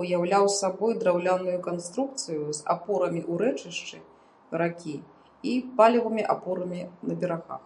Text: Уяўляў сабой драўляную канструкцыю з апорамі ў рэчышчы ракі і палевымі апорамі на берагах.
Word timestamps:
Уяўляў 0.00 0.44
сабой 0.54 0.92
драўляную 1.02 1.54
канструкцыю 1.68 2.42
з 2.58 2.68
апорамі 2.76 3.22
ў 3.32 3.34
рэчышчы 3.46 3.98
ракі 4.64 4.96
і 5.54 5.58
палевымі 5.80 6.22
апорамі 6.36 6.80
на 7.08 7.14
берагах. 7.24 7.64